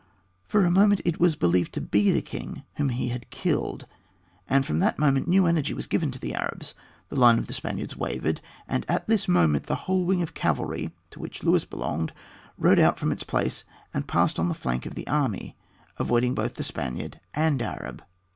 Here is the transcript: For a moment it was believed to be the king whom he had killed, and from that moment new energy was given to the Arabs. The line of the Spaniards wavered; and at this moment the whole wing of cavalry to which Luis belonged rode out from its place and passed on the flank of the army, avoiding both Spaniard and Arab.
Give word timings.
For 0.47 0.65
a 0.65 0.71
moment 0.71 0.99
it 1.05 1.19
was 1.19 1.35
believed 1.35 1.73
to 1.73 1.79
be 1.79 2.11
the 2.11 2.23
king 2.23 2.63
whom 2.77 2.89
he 2.89 3.09
had 3.09 3.29
killed, 3.29 3.85
and 4.47 4.65
from 4.65 4.79
that 4.79 4.97
moment 4.97 5.27
new 5.27 5.45
energy 5.45 5.75
was 5.75 5.85
given 5.85 6.09
to 6.09 6.17
the 6.17 6.33
Arabs. 6.33 6.73
The 7.09 7.19
line 7.19 7.37
of 7.37 7.45
the 7.45 7.53
Spaniards 7.53 7.95
wavered; 7.95 8.41
and 8.67 8.83
at 8.89 9.05
this 9.05 9.27
moment 9.27 9.67
the 9.67 9.75
whole 9.85 10.03
wing 10.03 10.23
of 10.23 10.33
cavalry 10.33 10.89
to 11.11 11.19
which 11.19 11.43
Luis 11.43 11.65
belonged 11.65 12.13
rode 12.57 12.79
out 12.79 12.97
from 12.97 13.11
its 13.11 13.21
place 13.23 13.63
and 13.93 14.07
passed 14.07 14.39
on 14.39 14.49
the 14.49 14.55
flank 14.55 14.87
of 14.87 14.95
the 14.95 15.05
army, 15.05 15.55
avoiding 15.99 16.33
both 16.33 16.65
Spaniard 16.65 17.19
and 17.35 17.61
Arab. 17.61 18.03